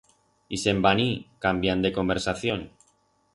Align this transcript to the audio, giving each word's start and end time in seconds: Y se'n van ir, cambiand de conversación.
Y 0.55 0.59
se'n 0.61 0.79
van 0.85 1.01
ir, 1.03 1.11
cambiand 1.47 1.87
de 1.87 1.93
conversación. 1.99 2.65